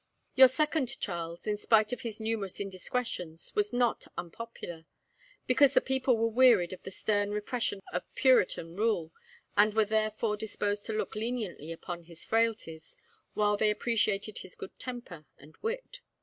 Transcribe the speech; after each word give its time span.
"Your 0.33 0.47
second 0.47 0.99
Charles, 0.99 1.45
in 1.45 1.59
spite 1.59 1.93
of 1.93 2.01
his 2.01 2.19
numerous 2.19 2.59
indiscretions, 2.59 3.53
was 3.53 3.71
not 3.71 4.07
unpopular, 4.17 4.87
because 5.45 5.75
the 5.75 5.79
people 5.79 6.17
were 6.17 6.27
wearied 6.27 6.73
of 6.73 6.81
the 6.81 6.89
stern 6.89 7.29
repression 7.29 7.83
of 7.93 8.11
Puritan 8.15 8.75
rule, 8.75 9.13
and 9.55 9.75
were 9.75 9.85
therefore 9.85 10.37
disposed 10.37 10.87
to 10.87 10.93
look 10.93 11.13
leniently 11.13 11.71
upon 11.71 12.01
his 12.05 12.23
frailties, 12.25 12.95
while 13.35 13.57
they 13.57 13.69
appreciated 13.69 14.39
his 14.39 14.55
good 14.55 14.75
temper 14.79 15.27
and 15.37 15.55
wit. 15.57 15.99